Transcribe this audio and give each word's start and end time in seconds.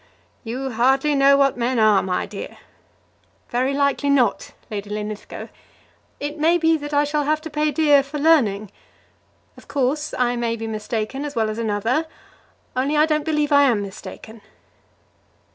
"You 0.43 0.71
hardly 0.71 1.13
know 1.13 1.37
what 1.37 1.57
men 1.59 1.77
are, 1.77 2.01
my 2.01 2.25
dear." 2.25 2.57
"Very 3.49 3.71
likely 3.75 4.09
not, 4.09 4.51
Lady 4.71 4.89
Linlithgow. 4.89 5.49
It 6.19 6.39
may 6.39 6.57
be 6.57 6.75
that 6.75 6.91
I 6.91 7.03
shall 7.03 7.21
have 7.25 7.39
to 7.41 7.51
pay 7.51 7.69
dear 7.69 8.01
for 8.01 8.17
learning. 8.17 8.71
Of 9.57 9.67
course, 9.67 10.15
I 10.17 10.35
may 10.37 10.55
be 10.55 10.65
mistaken 10.65 11.23
as 11.23 11.35
well 11.35 11.51
as 11.51 11.59
another, 11.59 12.07
only 12.75 12.97
I 12.97 13.05
don't 13.05 13.25
believe 13.25 13.51
I 13.51 13.61
am 13.65 13.83
mistaken." 13.83 14.41